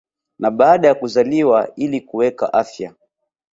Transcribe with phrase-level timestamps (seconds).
[0.39, 2.93] na baada ya kuzaliwa ili kuweka afya